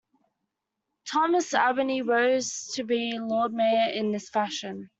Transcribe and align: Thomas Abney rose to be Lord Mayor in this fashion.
Thomas 1.11 1.53
Abney 1.53 2.01
rose 2.01 2.71
to 2.73 2.83
be 2.83 3.19
Lord 3.19 3.53
Mayor 3.53 3.91
in 3.91 4.11
this 4.11 4.29
fashion. 4.31 4.89